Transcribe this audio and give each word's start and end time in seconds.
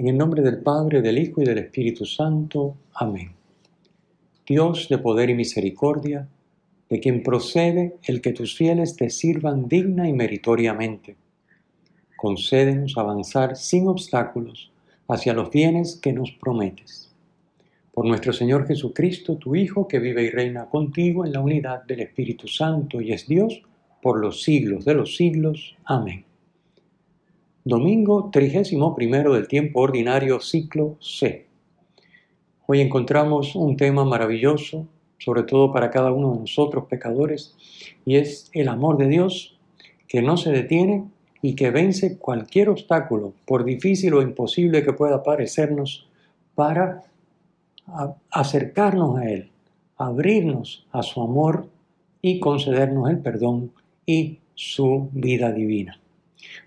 En 0.00 0.08
el 0.08 0.16
nombre 0.16 0.40
del 0.40 0.62
Padre, 0.62 1.02
del 1.02 1.18
Hijo 1.18 1.42
y 1.42 1.44
del 1.44 1.58
Espíritu 1.58 2.06
Santo. 2.06 2.74
Amén. 2.94 3.32
Dios 4.46 4.88
de 4.88 4.96
poder 4.96 5.28
y 5.28 5.34
misericordia, 5.34 6.26
de 6.88 7.00
quien 7.00 7.22
procede 7.22 7.96
el 8.04 8.22
que 8.22 8.32
tus 8.32 8.56
fieles 8.56 8.96
te 8.96 9.10
sirvan 9.10 9.68
digna 9.68 10.08
y 10.08 10.14
meritoriamente. 10.14 11.16
Concédenos 12.16 12.96
avanzar 12.96 13.56
sin 13.56 13.88
obstáculos 13.88 14.72
hacia 15.06 15.34
los 15.34 15.50
bienes 15.50 15.96
que 15.96 16.14
nos 16.14 16.30
prometes. 16.30 17.12
Por 17.92 18.06
nuestro 18.06 18.32
Señor 18.32 18.66
Jesucristo, 18.66 19.36
tu 19.36 19.54
Hijo, 19.54 19.86
que 19.86 19.98
vive 19.98 20.22
y 20.22 20.30
reina 20.30 20.64
contigo 20.70 21.26
en 21.26 21.34
la 21.34 21.40
unidad 21.40 21.84
del 21.84 22.00
Espíritu 22.00 22.48
Santo 22.48 23.02
y 23.02 23.12
es 23.12 23.28
Dios 23.28 23.60
por 24.00 24.18
los 24.18 24.42
siglos 24.42 24.86
de 24.86 24.94
los 24.94 25.14
siglos. 25.14 25.76
Amén. 25.84 26.24
Domingo 27.64 28.30
31 28.32 28.94
del 29.34 29.46
tiempo 29.46 29.82
ordinario, 29.82 30.40
ciclo 30.40 30.96
C. 30.98 31.46
Hoy 32.66 32.80
encontramos 32.80 33.54
un 33.54 33.76
tema 33.76 34.02
maravilloso, 34.02 34.86
sobre 35.18 35.42
todo 35.42 35.70
para 35.70 35.90
cada 35.90 36.10
uno 36.10 36.32
de 36.32 36.40
nosotros 36.40 36.86
pecadores, 36.88 37.54
y 38.06 38.16
es 38.16 38.48
el 38.54 38.68
amor 38.68 38.96
de 38.96 39.08
Dios 39.08 39.58
que 40.08 40.22
no 40.22 40.38
se 40.38 40.52
detiene 40.52 41.04
y 41.42 41.54
que 41.54 41.70
vence 41.70 42.16
cualquier 42.16 42.70
obstáculo, 42.70 43.34
por 43.44 43.66
difícil 43.66 44.14
o 44.14 44.22
imposible 44.22 44.82
que 44.82 44.94
pueda 44.94 45.22
parecernos, 45.22 46.08
para 46.54 47.02
acercarnos 48.30 49.18
a 49.18 49.30
Él, 49.30 49.50
abrirnos 49.98 50.86
a 50.92 51.02
su 51.02 51.20
amor 51.20 51.68
y 52.22 52.40
concedernos 52.40 53.10
el 53.10 53.18
perdón 53.18 53.72
y 54.06 54.38
su 54.54 55.10
vida 55.12 55.52
divina. 55.52 56.00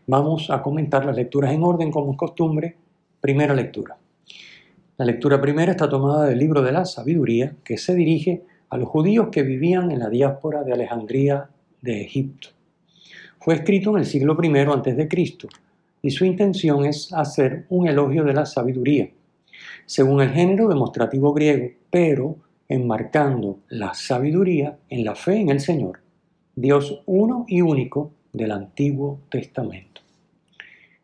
Vamos 0.08 0.50
a 0.50 0.62
comentar 0.62 1.06
las 1.06 1.16
lecturas 1.16 1.53
en 1.53 1.64
orden 1.64 1.92
como 1.92 2.12
es 2.12 2.17
costumbre. 2.17 2.76
Primera 3.20 3.53
lectura. 3.53 3.98
La 4.98 5.06
lectura 5.06 5.42
primera 5.42 5.72
está 5.72 5.90
tomada 5.90 6.25
del 6.25 6.38
libro 6.38 6.62
de 6.62 6.72
la 6.72 6.86
sabiduría 6.86 7.56
que 7.64 7.78
se 7.78 7.95
dirige 7.95 8.44
a 8.70 8.78
los 8.78 8.90
judíos 8.90 9.30
que 9.31 9.44
vivían 9.44 9.92
en 9.92 10.00
la 10.00 10.09
diáspora 10.09 10.64
de 10.64 10.73
Alejandría 10.73 11.50
de 11.81 12.02
Egipto. 12.02 12.50
Fue 13.40 13.56
escrito 13.56 13.92
en 13.92 13.98
el 13.98 14.06
siglo 14.06 14.38
I 14.42 14.58
a.C. 14.58 15.09
y 16.02 16.12
su 16.12 16.25
intención 16.25 16.86
es 16.86 17.12
hacer 17.14 17.66
un 17.70 17.88
elogio 17.88 18.23
de 18.23 18.34
la 18.34 18.45
sabiduría, 18.45 19.09
según 19.86 20.22
el 20.22 20.30
género 20.30 20.68
demostrativo 20.68 21.34
griego, 21.34 21.70
pero 21.90 22.38
enmarcando 22.68 23.59
la 23.70 23.94
sabiduría 23.94 24.78
en 24.90 25.06
la 25.06 25.16
fe 25.16 25.38
en 25.38 25.50
el 25.50 25.59
Señor, 25.59 26.00
Dios 26.56 27.02
uno 27.06 27.45
y 27.47 27.62
único 27.62 28.12
del 28.34 28.52
Antiguo 28.52 29.22
Testamento. 29.30 30.02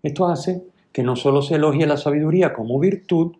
Esto 0.04 0.28
hace 0.28 0.64
que 0.92 1.04
no 1.04 1.16
solo 1.16 1.42
se 1.42 1.56
elogie 1.56 1.86
la 1.86 1.98
sabiduría 1.98 2.54
como 2.54 2.80
virtud, 2.80 3.36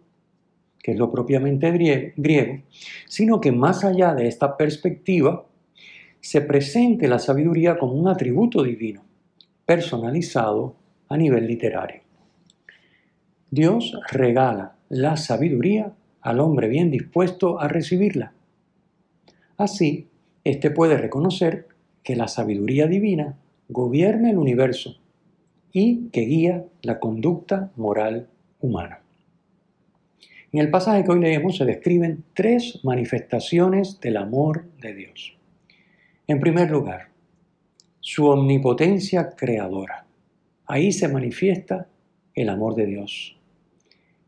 que 0.82 0.94
es 0.94 0.98
lo 0.98 1.12
propiamente 1.12 1.72
griego, 2.16 2.62
sino 3.08 3.42
que 3.42 3.52
más 3.52 3.84
allá 3.84 4.14
de 4.14 4.28
esta 4.28 4.56
perspectiva, 4.56 5.46
se 6.22 6.42
presente 6.42 7.08
la 7.08 7.20
sabiduría 7.20 7.78
como 7.78 7.94
un 7.94 8.08
atributo 8.08 8.64
divino, 8.64 9.04
personalizado 9.66 10.76
a 11.08 11.18
nivel 11.18 11.48
literario. 11.48 12.02
Dios 13.52 13.98
regala 14.12 14.76
la 14.90 15.18
sabiduría 15.18 15.94
al 16.22 16.40
hombre 16.40 16.68
bien 16.68 16.92
dispuesto 16.92 17.60
a 17.60 17.68
recibirla. 17.68 18.34
Así, 19.58 20.08
éste 20.44 20.72
puede 20.72 20.98
reconocer 20.98 21.68
que 22.04 22.16
la 22.16 22.28
sabiduría 22.28 22.88
divina 22.88 23.38
gobierna 23.70 24.32
el 24.32 24.38
universo 24.38 24.98
y 25.72 26.10
que 26.10 26.22
guía 26.22 26.66
la 26.82 27.00
conducta 27.00 27.72
moral 27.76 28.28
humana. 28.60 29.02
En 30.52 30.60
el 30.60 30.72
pasaje 30.72 31.04
que 31.04 31.12
hoy 31.12 31.20
leemos 31.20 31.58
se 31.58 31.66
describen 31.66 32.24
tres 32.34 32.80
manifestaciones 32.84 34.00
del 34.02 34.18
amor 34.18 34.66
de 34.82 34.96
Dios. 34.96 35.38
En 36.28 36.40
primer 36.40 36.72
lugar, 36.72 37.10
su 38.00 38.26
omnipotencia 38.26 39.36
creadora. 39.36 40.08
Ahí 40.66 40.92
se 40.92 41.08
manifiesta 41.08 41.88
el 42.34 42.50
amor 42.50 42.74
de 42.74 42.88
Dios. 42.88 43.38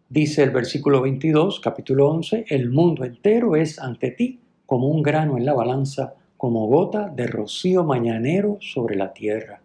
Dice 0.10 0.44
el 0.44 0.52
versículo 0.52 1.02
22, 1.02 1.60
capítulo 1.60 2.10
11, 2.10 2.46
el 2.50 2.70
mundo 2.70 3.06
entero 3.06 3.56
es 3.56 3.80
ante 3.80 4.12
ti 4.12 4.40
como 4.68 4.88
un 4.88 5.02
grano 5.02 5.38
en 5.38 5.46
la 5.46 5.54
balanza 5.54 6.16
como 6.42 6.66
gota 6.66 7.08
de 7.08 7.28
rocío 7.28 7.84
mañanero 7.84 8.58
sobre 8.62 8.96
la 8.96 9.14
tierra. 9.14 9.62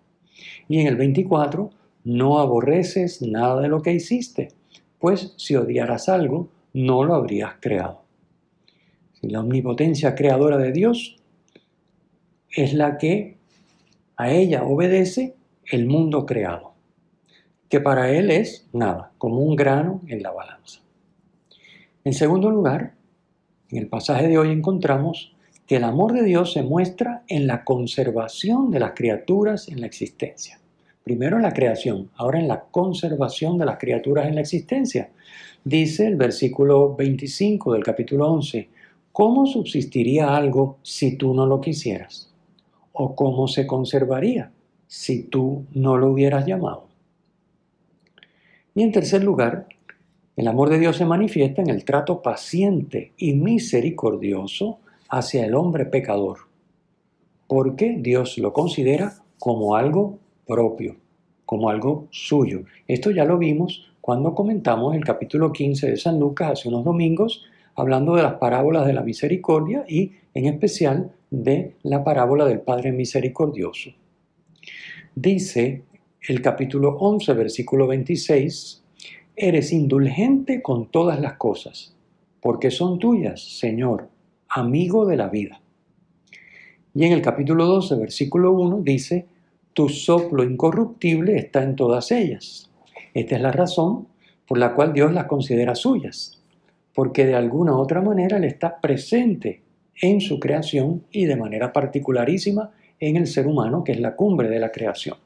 Y 0.68 0.78
en 0.78 0.88
el 0.88 0.96
24, 0.96 1.70
no 2.04 2.38
aborreces 2.38 3.22
nada 3.22 3.62
de 3.62 3.68
lo 3.68 3.80
que 3.80 3.94
hiciste, 3.94 4.48
pues 4.98 5.32
si 5.38 5.56
odiaras 5.56 6.10
algo, 6.10 6.50
no 6.74 7.02
lo 7.02 7.14
habrías 7.14 7.54
creado. 7.60 8.02
La 9.22 9.40
omnipotencia 9.40 10.14
creadora 10.14 10.58
de 10.58 10.72
Dios 10.72 11.16
es 12.50 12.74
la 12.74 12.98
que 12.98 13.38
a 14.18 14.30
ella 14.30 14.62
obedece 14.64 15.34
el 15.64 15.86
mundo 15.86 16.26
creado, 16.26 16.74
que 17.70 17.80
para 17.80 18.10
Él 18.10 18.30
es 18.30 18.68
nada, 18.74 19.12
como 19.16 19.38
un 19.38 19.56
grano 19.56 20.02
en 20.08 20.22
la 20.22 20.30
balanza. 20.30 20.82
En 22.04 22.12
segundo 22.12 22.50
lugar, 22.50 22.92
en 23.70 23.78
el 23.78 23.88
pasaje 23.88 24.28
de 24.28 24.36
hoy 24.36 24.50
encontramos 24.50 25.32
que 25.66 25.76
el 25.76 25.84
amor 25.84 26.12
de 26.12 26.22
Dios 26.22 26.52
se 26.52 26.62
muestra 26.62 27.24
en 27.28 27.46
la 27.46 27.64
conservación 27.64 28.70
de 28.70 28.80
las 28.80 28.92
criaturas 28.92 29.68
en 29.68 29.80
la 29.80 29.86
existencia. 29.86 30.60
Primero 31.02 31.36
en 31.36 31.42
la 31.42 31.52
creación, 31.52 32.10
ahora 32.16 32.38
en 32.38 32.48
la 32.48 32.64
conservación 32.70 33.58
de 33.58 33.66
las 33.66 33.78
criaturas 33.78 34.28
en 34.28 34.36
la 34.36 34.40
existencia. 34.40 35.10
Dice 35.64 36.06
el 36.06 36.16
versículo 36.16 36.94
25 36.94 37.72
del 37.72 37.82
capítulo 37.82 38.30
11, 38.30 38.68
¿cómo 39.12 39.46
subsistiría 39.46 40.36
algo 40.36 40.78
si 40.82 41.16
tú 41.16 41.34
no 41.34 41.46
lo 41.46 41.60
quisieras? 41.60 42.32
¿O 42.92 43.14
cómo 43.16 43.48
se 43.48 43.66
conservaría 43.66 44.52
si 44.86 45.24
tú 45.24 45.64
no 45.74 45.96
lo 45.96 46.12
hubieras 46.12 46.46
llamado? 46.46 46.86
Y 48.74 48.82
en 48.82 48.92
tercer 48.92 49.24
lugar, 49.24 49.66
el 50.36 50.46
amor 50.46 50.70
de 50.70 50.78
Dios 50.78 50.96
se 50.96 51.06
manifiesta 51.06 51.62
en 51.62 51.70
el 51.70 51.84
trato 51.84 52.22
paciente 52.22 53.12
y 53.16 53.32
misericordioso 53.32 54.78
hacia 55.08 55.44
el 55.44 55.54
hombre 55.54 55.86
pecador, 55.86 56.38
porque 57.46 57.96
Dios 57.98 58.38
lo 58.38 58.52
considera 58.52 59.14
como 59.38 59.76
algo 59.76 60.18
propio, 60.46 60.96
como 61.44 61.70
algo 61.70 62.06
suyo. 62.10 62.64
Esto 62.88 63.10
ya 63.10 63.24
lo 63.24 63.38
vimos 63.38 63.92
cuando 64.00 64.34
comentamos 64.34 64.94
el 64.94 65.04
capítulo 65.04 65.52
15 65.52 65.90
de 65.90 65.96
San 65.96 66.20
Lucas 66.20 66.52
hace 66.52 66.68
unos 66.68 66.84
domingos, 66.84 67.44
hablando 67.74 68.14
de 68.14 68.22
las 68.22 68.34
parábolas 68.34 68.86
de 68.86 68.92
la 68.92 69.02
misericordia 69.02 69.84
y 69.88 70.12
en 70.34 70.46
especial 70.46 71.12
de 71.30 71.74
la 71.82 72.04
parábola 72.04 72.44
del 72.44 72.60
Padre 72.60 72.92
Misericordioso. 72.92 73.90
Dice 75.14 75.82
el 76.28 76.40
capítulo 76.40 76.96
11, 76.98 77.32
versículo 77.32 77.86
26, 77.86 78.84
Eres 79.34 79.72
indulgente 79.72 80.62
con 80.62 80.90
todas 80.90 81.20
las 81.20 81.34
cosas, 81.34 81.94
porque 82.40 82.70
son 82.70 82.98
tuyas, 82.98 83.58
Señor, 83.58 84.08
amigo 84.48 85.06
de 85.06 85.16
la 85.16 85.28
vida. 85.28 85.60
Y 86.94 87.04
en 87.04 87.12
el 87.12 87.22
capítulo 87.22 87.66
12, 87.66 87.96
versículo 87.96 88.52
1 88.52 88.80
dice, 88.82 89.26
tu 89.72 89.88
soplo 89.90 90.42
incorruptible 90.42 91.36
está 91.36 91.62
en 91.62 91.76
todas 91.76 92.10
ellas. 92.10 92.70
Esta 93.12 93.36
es 93.36 93.42
la 93.42 93.52
razón 93.52 94.08
por 94.46 94.58
la 94.58 94.74
cual 94.74 94.92
Dios 94.92 95.12
las 95.12 95.26
considera 95.26 95.74
suyas, 95.74 96.42
porque 96.94 97.26
de 97.26 97.34
alguna 97.34 97.76
otra 97.76 98.00
manera 98.00 98.38
Él 98.38 98.44
está 98.44 98.80
presente 98.80 99.60
en 100.00 100.20
su 100.20 100.40
creación 100.40 101.04
y 101.10 101.26
de 101.26 101.36
manera 101.36 101.72
particularísima 101.72 102.72
en 103.00 103.16
el 103.16 103.26
ser 103.26 103.46
humano, 103.46 103.84
que 103.84 103.92
es 103.92 104.00
la 104.00 104.16
cumbre 104.16 104.48
de 104.48 104.60
la 104.60 104.72
creación. 104.72 105.18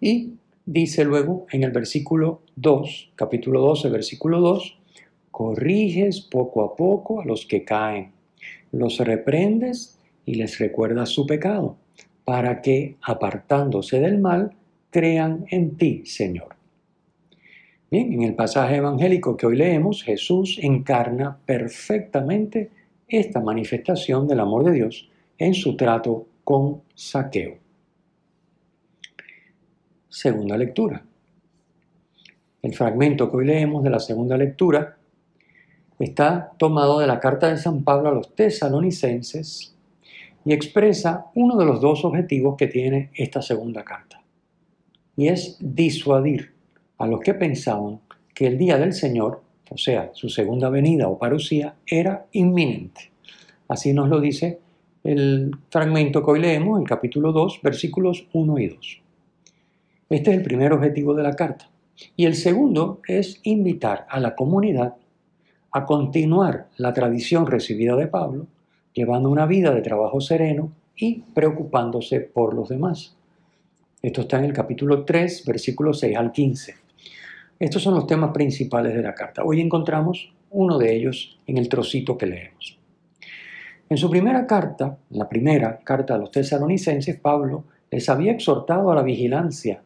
Y 0.00 0.32
dice 0.66 1.04
luego 1.04 1.46
en 1.52 1.62
el 1.62 1.70
versículo 1.70 2.42
2, 2.56 3.12
capítulo 3.14 3.60
12, 3.60 3.90
versículo 3.90 4.40
2, 4.40 4.78
corriges 5.30 6.20
poco 6.20 6.64
a 6.64 6.74
poco 6.74 7.20
a 7.20 7.24
los 7.24 7.46
que 7.46 7.64
caen 7.64 8.17
los 8.72 8.98
reprendes 8.98 9.98
y 10.24 10.34
les 10.34 10.58
recuerdas 10.58 11.08
su 11.10 11.26
pecado, 11.26 11.76
para 12.24 12.60
que, 12.60 12.96
apartándose 13.02 14.00
del 14.00 14.18
mal, 14.18 14.52
crean 14.90 15.46
en 15.50 15.76
ti, 15.76 16.02
Señor. 16.04 16.56
Bien, 17.90 18.12
en 18.12 18.22
el 18.22 18.34
pasaje 18.34 18.76
evangélico 18.76 19.36
que 19.36 19.46
hoy 19.46 19.56
leemos, 19.56 20.02
Jesús 20.02 20.58
encarna 20.60 21.38
perfectamente 21.46 22.70
esta 23.08 23.40
manifestación 23.40 24.28
del 24.28 24.40
amor 24.40 24.64
de 24.64 24.72
Dios 24.72 25.08
en 25.38 25.54
su 25.54 25.74
trato 25.74 26.26
con 26.44 26.82
Saqueo. 26.94 27.56
Segunda 30.08 30.58
lectura. 30.58 31.02
El 32.60 32.74
fragmento 32.74 33.30
que 33.30 33.36
hoy 33.38 33.46
leemos 33.46 33.82
de 33.82 33.90
la 33.90 34.00
segunda 34.00 34.36
lectura 34.36 34.98
está 35.98 36.52
tomado 36.58 37.00
de 37.00 37.06
la 37.06 37.20
carta 37.20 37.48
de 37.48 37.56
San 37.56 37.82
Pablo 37.82 38.08
a 38.08 38.12
los 38.12 38.34
tesalonicenses 38.34 39.74
y 40.44 40.52
expresa 40.52 41.26
uno 41.34 41.56
de 41.56 41.64
los 41.64 41.80
dos 41.80 42.04
objetivos 42.04 42.56
que 42.56 42.68
tiene 42.68 43.10
esta 43.14 43.42
segunda 43.42 43.84
carta. 43.84 44.22
Y 45.16 45.28
es 45.28 45.56
disuadir 45.60 46.52
a 46.98 47.06
los 47.06 47.20
que 47.20 47.34
pensaban 47.34 48.00
que 48.34 48.46
el 48.46 48.56
día 48.56 48.78
del 48.78 48.92
Señor, 48.92 49.42
o 49.70 49.76
sea, 49.76 50.10
su 50.14 50.28
segunda 50.28 50.70
venida 50.70 51.08
o 51.08 51.18
parucía, 51.18 51.74
era 51.86 52.26
inminente. 52.32 53.10
Así 53.66 53.92
nos 53.92 54.08
lo 54.08 54.20
dice 54.20 54.60
el 55.04 55.50
fragmento 55.70 56.24
que 56.24 56.30
hoy 56.30 56.40
leemos, 56.40 56.80
el 56.80 56.86
capítulo 56.86 57.32
2, 57.32 57.60
versículos 57.62 58.26
1 58.32 58.58
y 58.58 58.68
2. 58.68 59.02
Este 60.10 60.30
es 60.30 60.36
el 60.36 60.42
primer 60.42 60.72
objetivo 60.72 61.14
de 61.14 61.22
la 61.22 61.34
carta. 61.34 61.68
Y 62.16 62.26
el 62.26 62.34
segundo 62.34 63.00
es 63.06 63.40
invitar 63.42 64.06
a 64.08 64.20
la 64.20 64.34
comunidad 64.34 64.94
a 65.72 65.84
continuar 65.84 66.68
la 66.76 66.92
tradición 66.92 67.46
recibida 67.46 67.96
de 67.96 68.06
Pablo, 68.06 68.46
llevando 68.92 69.28
una 69.30 69.46
vida 69.46 69.74
de 69.74 69.82
trabajo 69.82 70.20
sereno 70.20 70.72
y 70.96 71.20
preocupándose 71.34 72.20
por 72.20 72.54
los 72.54 72.68
demás. 72.68 73.14
Esto 74.02 74.22
está 74.22 74.38
en 74.38 74.44
el 74.44 74.52
capítulo 74.52 75.04
3, 75.04 75.44
versículos 75.46 76.00
6 76.00 76.16
al 76.16 76.32
15. 76.32 76.74
Estos 77.58 77.82
son 77.82 77.94
los 77.94 78.06
temas 78.06 78.30
principales 78.32 78.94
de 78.94 79.02
la 79.02 79.14
carta. 79.14 79.42
Hoy 79.44 79.60
encontramos 79.60 80.32
uno 80.50 80.78
de 80.78 80.94
ellos 80.94 81.38
en 81.46 81.58
el 81.58 81.68
trocito 81.68 82.16
que 82.16 82.26
leemos. 82.26 82.78
En 83.90 83.96
su 83.96 84.10
primera 84.10 84.46
carta, 84.46 84.98
la 85.10 85.28
primera 85.28 85.78
carta 85.78 86.14
a 86.14 86.18
los 86.18 86.30
tesalonicenses, 86.30 87.18
Pablo 87.18 87.64
les 87.90 88.08
había 88.08 88.32
exhortado 88.32 88.90
a 88.90 88.94
la 88.94 89.02
vigilancia 89.02 89.82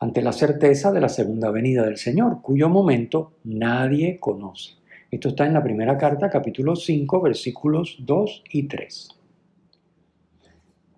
ante 0.00 0.22
la 0.22 0.32
certeza 0.32 0.92
de 0.92 1.00
la 1.00 1.08
segunda 1.08 1.50
venida 1.50 1.84
del 1.84 1.96
Señor, 1.96 2.40
cuyo 2.42 2.68
momento 2.68 3.32
nadie 3.44 4.18
conoce. 4.18 4.72
Esto 5.14 5.28
está 5.28 5.46
en 5.46 5.54
la 5.54 5.62
primera 5.62 5.96
carta, 5.96 6.28
capítulo 6.28 6.74
5, 6.74 7.20
versículos 7.20 7.98
2 8.00 8.42
y 8.50 8.64
3. 8.64 9.08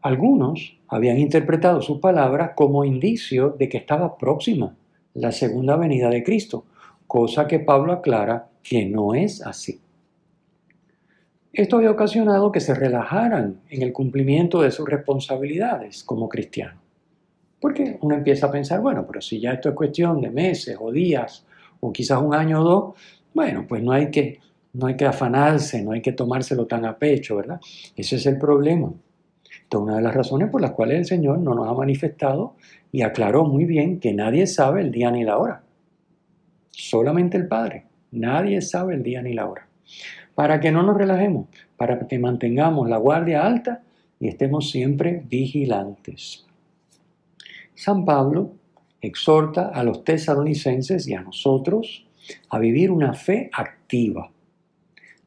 Algunos 0.01 0.79
habían 0.89 1.19
interpretado 1.19 1.83
sus 1.83 1.99
palabras 2.01 2.53
como 2.57 2.87
indicio 2.87 3.51
de 3.51 3.69
que 3.69 3.77
estaba 3.77 4.17
próxima 4.17 4.75
la 5.13 5.33
segunda 5.33 5.77
venida 5.77 6.09
de 6.09 6.25
Cristo, 6.25 6.65
cosa 7.07 7.47
que 7.47 7.59
Pablo 7.61 7.93
aclara 7.93 8.49
que 8.63 8.87
no 8.87 9.15
es 9.15 9.43
así. 9.43 9.83
Esto 11.53 11.77
había 11.77 11.91
ocasionado 11.91 12.51
que 12.51 12.61
se 12.61 12.75
relajaran 12.75 13.61
en 13.69 13.83
el 13.83 13.93
cumplimiento 13.93 14.63
de 14.63 14.71
sus 14.71 14.89
responsabilidades 14.89 16.03
como 16.03 16.31
cristianos. 16.31 16.83
Porque 17.61 17.99
uno 18.01 18.15
empieza 18.15 18.47
a 18.47 18.51
pensar, 18.51 18.81
bueno, 18.81 19.07
pero 19.07 19.21
si 19.21 19.41
ya 19.41 19.53
esto 19.53 19.69
es 19.69 19.75
cuestión 19.75 20.23
de 20.23 20.31
meses 20.31 20.79
o 20.81 20.91
días 20.91 21.45
o 21.81 21.93
quizás 21.93 22.23
un 22.23 22.35
año 22.35 22.63
o 22.63 22.65
dos, 22.65 22.95
bueno, 23.37 23.67
pues 23.69 23.83
no 23.83 23.93
hay 23.93 24.11
que, 24.11 24.41
no 24.73 24.87
hay 24.87 24.97
que 24.97 25.05
afanarse, 25.05 25.83
no 25.83 25.93
hay 25.93 26.01
que 26.01 26.13
tomárselo 26.13 26.67
tan 26.67 26.87
a 26.87 26.97
pecho, 26.97 27.37
¿verdad? 27.37 27.61
Ese 27.95 28.17
es 28.17 28.25
el 28.25 28.39
problema. 28.39 28.91
Esta 29.45 29.77
es 29.77 29.83
una 29.83 29.97
de 29.97 30.03
las 30.03 30.15
razones 30.15 30.49
por 30.49 30.63
las 30.63 30.71
cuales 30.71 30.97
el 30.97 31.05
Señor 31.05 31.39
no 31.41 31.55
nos 31.55 31.69
ha 31.69 31.75
manifestado 31.75 32.57
y 32.91 33.03
aclaró 33.03 33.45
muy 33.45 33.67
bien 33.67 34.01
que 34.01 34.15
nadie 34.15 34.47
sabe 34.47 34.81
el 34.81 34.91
día 34.91 35.11
ni 35.11 35.23
la 35.23 35.37
hora. 35.37 35.63
Solamente 36.71 37.37
el 37.37 37.47
Padre. 37.47 37.85
Nadie 38.11 38.63
sabe 38.63 38.95
el 38.95 39.03
día 39.03 39.21
ni 39.21 39.35
la 39.35 39.47
hora. 39.47 39.69
Para 40.35 40.59
que 40.59 40.73
no 40.73 40.83
nos 40.83 40.97
relajemos, 40.97 41.49
para 41.77 42.09
que 42.09 42.19
mantengamos 42.19 42.89
la 42.89 42.97
guardia 42.97 43.45
alta 43.45 43.83
y 44.19 44.29
estemos 44.29 44.71
siempre 44.71 45.25
vigilantes. 45.29 46.47
San 47.75 48.07
Pablo 48.07 48.53
exhorta 49.03 49.69
a 49.69 49.83
los 49.83 50.05
tesalonicenses 50.05 51.07
y 51.07 51.13
a 51.13 51.21
nosotros 51.21 52.06
a 52.51 52.59
vivir 52.59 52.91
una 52.91 53.15
fe 53.15 53.51
activa, 53.53 54.31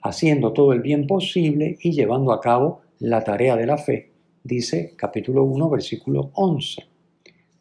haciendo 0.01 0.53
todo 0.53 0.73
el 0.73 0.81
bien 0.81 1.07
posible 1.07 1.77
y 1.81 1.91
llevando 1.91 2.31
a 2.31 2.41
cabo 2.41 2.81
la 2.99 3.23
tarea 3.23 3.55
de 3.55 3.65
la 3.65 3.77
fe, 3.77 4.11
dice 4.43 4.93
capítulo 4.95 5.43
1, 5.43 5.69
versículo 5.69 6.31
11. 6.33 6.85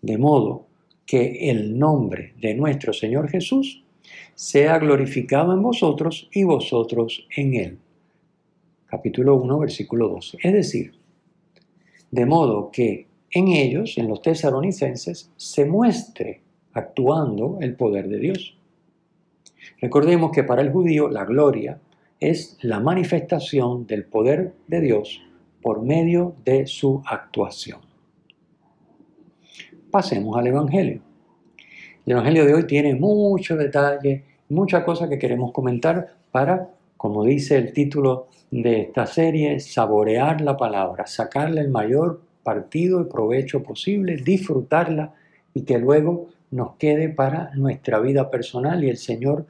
De 0.03 0.19
modo 0.19 0.67
que 1.07 1.51
el 1.51 1.79
nombre 1.79 2.35
de 2.41 2.55
nuestro 2.55 2.93
Señor 2.93 3.29
Jesús 3.29 3.83
sea 4.35 4.79
glorificado 4.79 5.53
en 5.53 5.63
vosotros 5.63 6.29
y 6.33 6.45
vosotros 6.45 7.27
en 7.35 7.55
Él. 7.55 7.79
Capítulo 8.87 9.37
1, 9.37 9.59
versículo 9.59 10.09
12. 10.09 10.39
Es 10.43 10.53
decir, 10.53 10.93
de 12.11 12.27
modo 12.27 12.71
que 12.71 13.07
en 13.31 13.49
ellos, 13.49 13.99
en 13.99 14.09
los 14.09 14.23
tesalonicenses, 14.23 15.31
se 15.37 15.67
muestre 15.67 16.41
actuando 16.73 17.59
el 17.61 17.75
poder 17.75 18.09
de 18.09 18.19
Dios. 18.19 18.58
Recordemos 19.81 20.31
que 20.33 20.45
para 20.45 20.63
el 20.63 20.71
judío 20.71 21.09
la 21.09 21.25
gloria 21.25 21.79
es 22.21 22.59
la 22.63 22.81
manifestación 22.81 23.87
del 23.87 24.05
poder 24.05 24.55
de 24.67 24.81
Dios 24.81 25.23
por 25.63 25.83
medio 25.83 26.35
de 26.45 26.67
su 26.67 27.03
actuación. 27.07 27.81
Pasemos 29.91 30.37
al 30.37 30.47
Evangelio. 30.47 31.01
El 32.05 32.13
Evangelio 32.13 32.47
de 32.47 32.55
hoy 32.55 32.67
tiene 32.67 32.95
mucho 32.95 33.57
detalle, 33.57 34.25
muchas 34.49 34.85
cosas 34.85 35.09
que 35.09 35.19
queremos 35.19 35.53
comentar 35.53 36.17
para, 36.31 36.71
como 36.97 37.25
dice 37.25 37.57
el 37.57 37.73
título 37.73 38.29
de 38.51 38.83
esta 38.83 39.07
serie, 39.07 39.61
saborear 39.61 40.41
la 40.41 40.57
palabra, 40.57 41.07
sacarle 41.07 41.61
el 41.61 41.69
mayor 41.69 42.23
partido 42.43 43.01
y 43.03 43.05
provecho 43.05 43.63
posible, 43.63 44.17
disfrutarla 44.17 45.15
y 45.55 45.63
que 45.63 45.79
luego 45.79 46.29
nos 46.51 46.77
quede 46.77 47.09
para 47.11 47.51
nuestra 47.55 47.99
vida 47.99 48.31
personal 48.31 48.83
y 48.85 48.89
el 48.89 48.97
Señor 48.97 49.47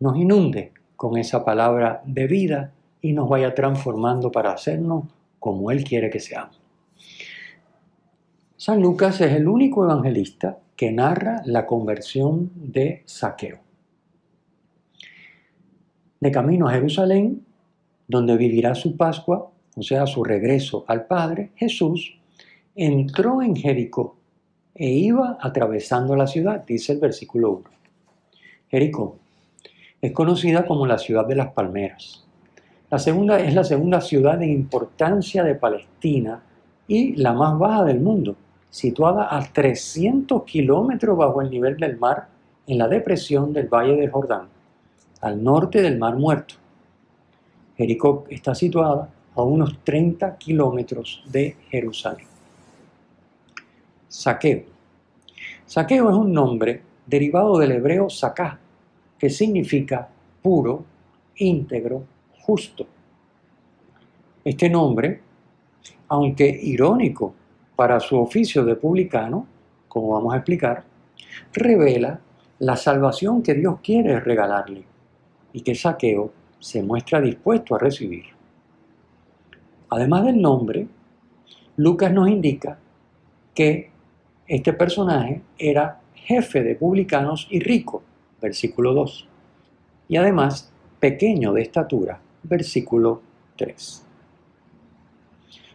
nos 0.00 0.16
inunde 0.16 0.72
con 0.96 1.16
esa 1.18 1.44
palabra 1.44 2.02
de 2.04 2.26
vida 2.26 2.72
y 3.00 3.12
nos 3.12 3.28
vaya 3.28 3.54
transformando 3.54 4.32
para 4.32 4.52
hacernos 4.52 5.04
como 5.38 5.70
Él 5.70 5.84
quiere 5.84 6.10
que 6.10 6.20
seamos. 6.20 6.60
San 8.56 8.80
Lucas 8.80 9.20
es 9.20 9.32
el 9.32 9.46
único 9.46 9.84
evangelista 9.84 10.58
que 10.76 10.90
narra 10.90 11.42
la 11.44 11.66
conversión 11.66 12.50
de 12.54 13.02
Saqueo. 13.04 13.58
De 16.20 16.30
camino 16.30 16.66
a 16.66 16.72
Jerusalén, 16.72 17.44
donde 18.08 18.36
vivirá 18.36 18.74
su 18.74 18.96
Pascua, 18.96 19.50
o 19.76 19.82
sea, 19.82 20.06
su 20.06 20.24
regreso 20.24 20.84
al 20.88 21.06
Padre, 21.06 21.50
Jesús 21.56 22.18
entró 22.74 23.42
en 23.42 23.54
Jericó 23.54 24.16
e 24.74 24.88
iba 24.88 25.38
atravesando 25.40 26.16
la 26.16 26.26
ciudad, 26.26 26.64
dice 26.66 26.92
el 26.92 27.00
versículo 27.00 27.50
1. 27.52 27.64
Jericó 28.70 29.18
es 30.04 30.12
conocida 30.12 30.66
como 30.66 30.86
la 30.86 30.98
ciudad 30.98 31.26
de 31.26 31.34
las 31.34 31.52
palmeras. 31.54 32.22
La 32.90 32.98
segunda 32.98 33.40
es 33.40 33.54
la 33.54 33.64
segunda 33.64 34.02
ciudad 34.02 34.42
en 34.42 34.50
importancia 34.50 35.42
de 35.42 35.54
Palestina 35.54 36.42
y 36.86 37.16
la 37.16 37.32
más 37.32 37.58
baja 37.58 37.84
del 37.84 38.00
mundo, 38.00 38.36
situada 38.68 39.34
a 39.34 39.42
300 39.42 40.42
kilómetros 40.44 41.16
bajo 41.16 41.40
el 41.40 41.48
nivel 41.48 41.78
del 41.78 41.96
mar 41.96 42.28
en 42.66 42.76
la 42.76 42.86
depresión 42.86 43.54
del 43.54 43.68
Valle 43.68 43.96
del 43.96 44.10
Jordán, 44.10 44.48
al 45.22 45.42
norte 45.42 45.80
del 45.80 45.96
Mar 45.96 46.16
Muerto. 46.16 46.56
Jericó 47.74 48.26
está 48.28 48.54
situada 48.54 49.08
a 49.34 49.42
unos 49.42 49.78
30 49.84 50.36
kilómetros 50.36 51.24
de 51.32 51.56
Jerusalén. 51.70 52.26
Saqueo. 54.06 54.64
Saqueo 55.64 56.10
es 56.10 56.14
un 56.14 56.30
nombre 56.30 56.82
derivado 57.06 57.56
del 57.56 57.72
hebreo 57.72 58.10
sacá, 58.10 58.60
que 59.18 59.30
significa 59.30 60.08
puro, 60.42 60.84
íntegro, 61.36 62.04
justo. 62.40 62.86
Este 64.44 64.68
nombre, 64.68 65.20
aunque 66.08 66.48
irónico 66.48 67.34
para 67.74 67.98
su 68.00 68.18
oficio 68.18 68.64
de 68.64 68.76
publicano, 68.76 69.46
como 69.88 70.10
vamos 70.10 70.34
a 70.34 70.38
explicar, 70.38 70.84
revela 71.52 72.20
la 72.58 72.76
salvación 72.76 73.42
que 73.42 73.54
Dios 73.54 73.80
quiere 73.82 74.20
regalarle 74.20 74.84
y 75.52 75.60
que 75.60 75.74
Saqueo 75.74 76.32
se 76.58 76.82
muestra 76.82 77.20
dispuesto 77.20 77.74
a 77.74 77.78
recibir. 77.78 78.24
Además 79.90 80.24
del 80.24 80.40
nombre, 80.40 80.86
Lucas 81.76 82.12
nos 82.12 82.28
indica 82.28 82.78
que 83.54 83.90
este 84.46 84.72
personaje 84.72 85.42
era 85.58 86.00
jefe 86.14 86.62
de 86.62 86.74
publicanos 86.74 87.46
y 87.50 87.60
rico, 87.60 88.02
versículo 88.44 88.92
2. 88.92 89.26
Y 90.08 90.16
además, 90.16 90.70
pequeño 91.00 91.52
de 91.54 91.62
estatura, 91.62 92.20
versículo 92.42 93.22
3. 93.56 94.06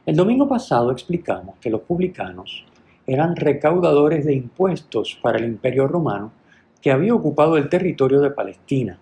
El 0.05 0.15
domingo 0.15 0.47
pasado 0.47 0.91
explicamos 0.91 1.57
que 1.59 1.69
los 1.69 1.81
publicanos 1.81 2.63
eran 3.07 3.35
recaudadores 3.35 4.23
de 4.25 4.35
impuestos 4.35 5.17
para 5.21 5.39
el 5.39 5.45
imperio 5.45 5.87
romano 5.87 6.31
que 6.79 6.91
había 6.91 7.15
ocupado 7.15 7.57
el 7.57 7.69
territorio 7.69 8.21
de 8.21 8.31
Palestina. 8.31 8.99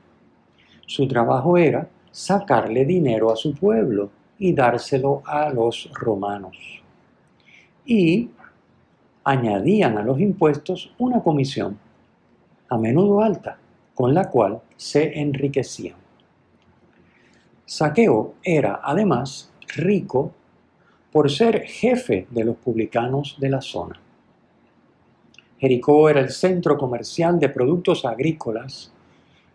Su 0.85 1.07
trabajo 1.07 1.57
era 1.57 1.89
sacarle 2.11 2.85
dinero 2.85 3.31
a 3.31 3.35
su 3.35 3.53
pueblo 3.53 4.09
y 4.39 4.53
dárselo 4.53 5.21
a 5.25 5.49
los 5.49 5.89
romanos. 5.93 6.57
Y 7.85 8.29
añadían 9.25 9.97
a 9.97 10.03
los 10.03 10.19
impuestos 10.21 10.93
una 10.97 11.21
comisión, 11.21 11.77
a 12.69 12.77
menudo 12.77 13.21
alta, 13.21 13.57
con 13.93 14.13
la 14.13 14.29
cual 14.29 14.61
se 14.75 15.19
enriquecían. 15.19 15.95
Saqueo 17.65 18.35
era 18.43 18.79
además 18.83 19.51
rico 19.75 20.31
por 21.11 21.29
ser 21.29 21.63
jefe 21.63 22.27
de 22.29 22.45
los 22.45 22.55
publicanos 22.57 23.37
de 23.39 23.49
la 23.49 23.61
zona. 23.61 23.99
Jericó 25.57 26.09
era 26.09 26.19
el 26.19 26.29
centro 26.29 26.77
comercial 26.77 27.39
de 27.39 27.49
productos 27.49 28.05
agrícolas 28.05 28.91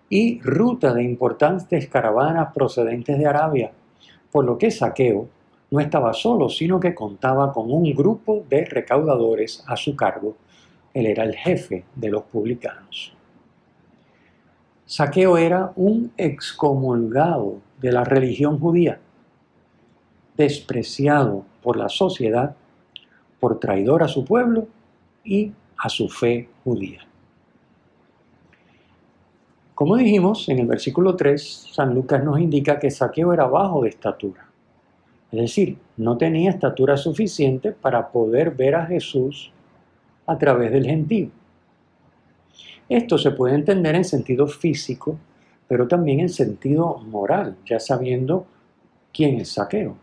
y 0.09 0.41
ruta 0.41 0.93
de 0.93 1.05
importantes 1.05 1.89
caravanas 1.89 2.53
procedentes 2.53 3.17
de 3.19 3.27
Arabia, 3.27 3.73
por 4.31 4.45
lo 4.45 4.59
que 4.59 4.71
Saqueo 4.71 5.29
no 5.71 5.81
estaba 5.81 6.13
solo, 6.13 6.51
sino 6.51 6.79
que 6.79 6.95
contaba 6.95 7.53
con 7.53 7.73
un 7.73 7.95
grupo 7.95 8.45
de 8.51 8.65
recaudadores 8.67 9.65
a 9.67 9.77
su 9.77 9.97
cargo. 9.97 10.37
Él 10.95 11.07
era 11.07 11.25
el 11.25 11.35
jefe 11.35 11.85
de 11.95 12.11
los 12.11 12.23
publicanos. 12.25 13.15
Saqueo 14.85 15.39
era 15.39 15.73
un 15.77 16.13
excomulgado 16.17 17.61
de 17.81 17.93
la 17.93 18.05
religión 18.05 18.59
judía, 18.59 19.01
despreciado 20.37 21.45
por 21.63 21.77
la 21.77 21.89
sociedad, 21.89 22.57
por 23.41 23.59
traidor 23.59 24.03
a 24.03 24.09
su 24.09 24.25
pueblo 24.25 24.69
y 25.25 25.53
a 25.79 25.89
su 25.89 26.09
fe 26.09 26.49
judía. 26.65 27.01
Como 29.75 29.97
dijimos 29.97 30.49
en 30.49 30.59
el 30.59 30.67
versículo 30.67 31.17
3, 31.17 31.71
San 31.73 31.95
Lucas 31.95 32.23
nos 32.23 32.39
indica 32.39 32.79
que 32.79 32.91
Saqueo 32.91 33.33
era 33.33 33.47
bajo 33.47 33.83
de 33.83 33.89
estatura. 33.89 34.47
Es 35.33 35.41
decir, 35.41 35.79
no 35.97 36.19
tenía 36.19 36.51
estatura 36.51 36.97
suficiente 36.97 37.73
para 37.73 38.13
poder 38.13 38.51
ver 38.51 38.75
a 38.75 38.87
Jesús 38.87 39.51
a 40.27 40.39
través 40.39 40.73
del 40.73 40.87
gentío. 40.87 41.31
Esto 42.89 43.19
se 43.19 43.31
puede 43.31 43.55
entender 43.55 43.95
en 43.95 44.05
sentido 44.05 44.47
físico, 44.47 45.19
pero 45.69 45.89
también 45.89 46.21
en 46.21 46.29
sentido 46.29 46.99
moral, 46.99 47.57
ya 47.65 47.81
sabiendo 47.81 48.47
quién 49.13 49.41
es 49.41 49.53
Saqueo. 49.53 49.97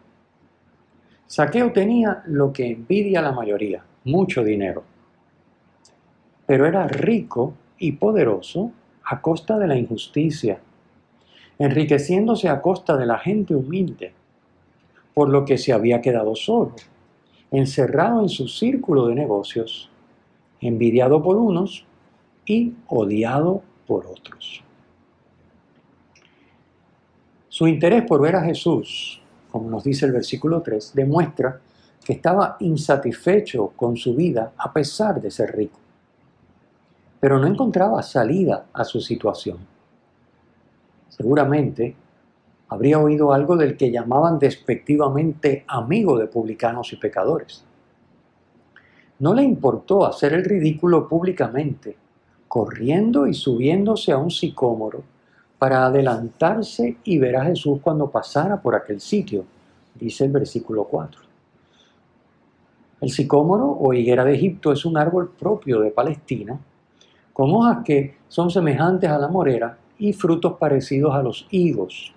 Saqueo 1.27 1.71
tenía 1.71 2.23
lo 2.25 2.51
que 2.51 2.67
envidia 2.71 3.21
la 3.21 3.31
mayoría, 3.31 3.83
mucho 4.03 4.43
dinero 4.43 4.83
pero 6.49 6.65
era 6.65 6.87
rico 6.87 7.53
y 7.77 7.91
poderoso 7.91 8.71
a 9.03 9.21
costa 9.21 9.59
de 9.59 9.67
la 9.67 9.77
injusticia, 9.77 10.59
enriqueciéndose 11.59 12.49
a 12.49 12.59
costa 12.59 12.97
de 12.97 13.05
la 13.05 13.19
gente 13.19 13.53
humilde, 13.53 14.13
por 15.13 15.29
lo 15.29 15.45
que 15.45 15.59
se 15.59 15.73
había 15.73 16.01
quedado 16.01 16.35
solo, 16.35 16.73
encerrado 17.51 18.21
en 18.21 18.29
su 18.29 18.47
círculo 18.47 19.05
de 19.05 19.13
negocios, 19.13 19.91
envidiado 20.61 21.21
por 21.21 21.37
unos 21.37 21.85
y 22.45 22.73
odiado 22.87 23.61
por 23.87 24.05
otros. 24.05 24.63
Su 27.47 27.67
interés 27.67 28.03
por 28.05 28.21
ver 28.21 28.35
a 28.35 28.43
Jesús, 28.43 29.21
como 29.51 29.69
nos 29.69 29.83
dice 29.83 30.05
el 30.05 30.11
versículo 30.11 30.61
3, 30.61 30.93
demuestra 30.93 31.59
que 32.03 32.13
estaba 32.13 32.57
insatisfecho 32.59 33.73
con 33.75 33.97
su 33.97 34.15
vida 34.15 34.53
a 34.57 34.71
pesar 34.71 35.21
de 35.21 35.31
ser 35.31 35.55
rico 35.55 35.79
pero 37.19 37.37
no 37.37 37.47
encontraba 37.47 38.01
salida 38.01 38.67
a 38.73 38.83
su 38.85 39.01
situación. 39.01 39.57
Seguramente 41.09 41.95
habría 42.69 42.99
oído 42.99 43.33
algo 43.33 43.57
del 43.57 43.75
que 43.75 43.91
llamaban 43.91 44.39
despectivamente 44.39 45.65
amigo 45.67 46.17
de 46.17 46.27
publicanos 46.27 46.93
y 46.93 46.95
pecadores. 46.95 47.65
No 49.19 49.33
le 49.33 49.43
importó 49.43 50.05
hacer 50.05 50.33
el 50.33 50.45
ridículo 50.45 51.07
públicamente, 51.07 51.97
corriendo 52.47 53.27
y 53.27 53.33
subiéndose 53.33 54.13
a 54.13 54.17
un 54.17 54.31
sicómoro 54.31 55.03
para 55.57 55.85
adelantarse 55.85 56.97
y 57.03 57.17
ver 57.17 57.35
a 57.35 57.45
Jesús 57.45 57.79
cuando 57.81 58.09
pasara 58.09 58.61
por 58.61 58.75
aquel 58.75 59.01
sitio, 59.01 59.43
dice 59.93 60.23
el 60.23 60.31
versículo 60.31 60.85
4. 60.85 61.21
El 63.01 63.09
sicómoro 63.09 63.65
o 63.65 63.93
higuera 63.93 64.23
de 64.23 64.35
Egipto 64.35 64.71
es 64.71 64.85
un 64.85 64.97
árbol 64.97 65.29
propio 65.37 65.81
de 65.81 65.91
Palestina 65.91 66.57
con 67.33 67.51
hojas 67.51 67.79
que 67.85 68.17
son 68.27 68.49
semejantes 68.49 69.09
a 69.09 69.17
la 69.17 69.27
morera 69.27 69.77
y 69.97 70.13
frutos 70.13 70.53
parecidos 70.57 71.13
a 71.13 71.21
los 71.21 71.47
higos, 71.51 72.13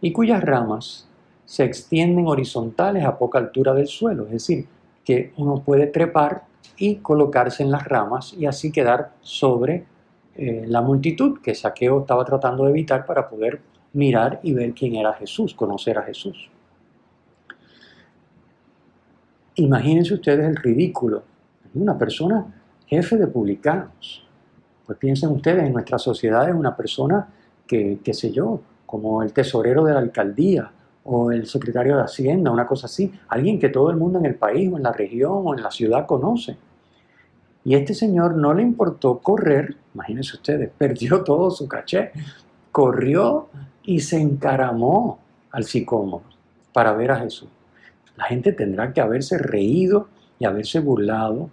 y 0.00 0.12
cuyas 0.12 0.42
ramas 0.42 1.06
se 1.44 1.64
extienden 1.64 2.26
horizontales 2.26 3.04
a 3.04 3.18
poca 3.18 3.38
altura 3.38 3.74
del 3.74 3.86
suelo, 3.86 4.24
es 4.26 4.32
decir, 4.32 4.66
que 5.04 5.32
uno 5.36 5.62
puede 5.64 5.86
trepar 5.86 6.44
y 6.76 6.96
colocarse 6.96 7.62
en 7.62 7.70
las 7.70 7.84
ramas 7.84 8.34
y 8.34 8.46
así 8.46 8.72
quedar 8.72 9.12
sobre 9.20 9.84
eh, 10.36 10.64
la 10.66 10.80
multitud 10.80 11.40
que 11.42 11.54
Saqueo 11.54 12.00
estaba 12.00 12.24
tratando 12.24 12.64
de 12.64 12.70
evitar 12.70 13.04
para 13.04 13.28
poder 13.28 13.60
mirar 13.92 14.40
y 14.42 14.52
ver 14.52 14.72
quién 14.72 14.94
era 14.96 15.12
Jesús, 15.14 15.54
conocer 15.54 15.98
a 15.98 16.02
Jesús. 16.02 16.50
Imagínense 19.56 20.14
ustedes 20.14 20.46
el 20.46 20.56
ridículo 20.56 21.24
una 21.74 21.96
persona 21.96 22.46
jefe 22.86 23.16
de 23.16 23.26
publicanos, 23.26 24.26
pues 24.84 24.98
piensen 24.98 25.30
ustedes, 25.30 25.64
en 25.64 25.72
nuestra 25.72 25.98
sociedad 25.98 26.48
es 26.48 26.54
una 26.54 26.76
persona 26.76 27.28
que, 27.66 28.00
qué 28.04 28.12
sé 28.12 28.30
yo, 28.30 28.60
como 28.84 29.22
el 29.22 29.32
tesorero 29.32 29.84
de 29.84 29.94
la 29.94 30.00
alcaldía 30.00 30.70
o 31.04 31.32
el 31.32 31.46
secretario 31.46 31.96
de 31.96 32.02
Hacienda, 32.02 32.50
una 32.50 32.66
cosa 32.66 32.86
así, 32.86 33.12
alguien 33.28 33.58
que 33.58 33.68
todo 33.68 33.90
el 33.90 33.96
mundo 33.96 34.18
en 34.18 34.26
el 34.26 34.36
país 34.36 34.70
o 34.72 34.76
en 34.76 34.84
la 34.84 34.92
región 34.92 35.42
o 35.44 35.54
en 35.54 35.62
la 35.62 35.70
ciudad 35.70 36.06
conoce. 36.06 36.56
Y 37.64 37.74
este 37.74 37.94
señor 37.94 38.36
no 38.36 38.54
le 38.54 38.62
importó 38.62 39.18
correr, 39.18 39.76
imagínense 39.94 40.36
ustedes, 40.36 40.70
perdió 40.78 41.22
todo 41.22 41.50
su 41.50 41.68
caché, 41.68 42.12
corrió 42.70 43.48
y 43.84 44.00
se 44.00 44.20
encaramó 44.20 45.18
al 45.50 45.64
sicómoro 45.64 46.24
para 46.72 46.92
ver 46.92 47.12
a 47.12 47.20
Jesús. 47.20 47.48
La 48.16 48.24
gente 48.24 48.52
tendrá 48.52 48.92
que 48.92 49.00
haberse 49.00 49.38
reído 49.38 50.08
y 50.38 50.44
haberse 50.44 50.80
burlado 50.80 51.50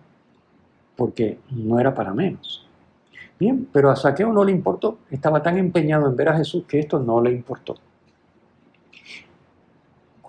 porque 0.96 1.39
no 1.50 1.79
era 1.79 1.94
para 1.94 2.13
menos. 2.13 2.65
Bien, 3.39 3.68
pero 3.72 3.89
a 3.89 3.96
Saqueo 3.96 4.34
no 4.34 4.44
le 4.44 4.51
importó. 4.51 5.00
Estaba 5.10 5.41
tan 5.41 5.58
empeñado 5.58 6.08
en 6.10 6.15
ver 6.18 6.29
a 6.29 6.38
Jesús 6.38 6.65
que 6.68 6.79
esto 6.79 7.00
no 7.00 7.22
le 7.22 7.32
importó. 7.32 7.75